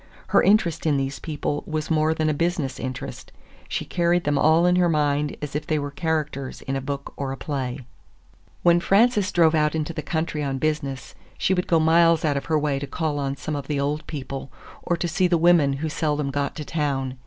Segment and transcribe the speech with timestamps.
[0.29, 3.31] Her interest in these people was more than a business interest.
[3.69, 7.13] She carried them all in her mind as if they were characters in a book
[7.17, 7.81] or a play.
[8.63, 12.45] When Frances drove out into the country on business, she would go miles out of
[12.45, 14.51] her way to call on some of the old people,
[14.81, 17.19] or to see the women who seldom got to town.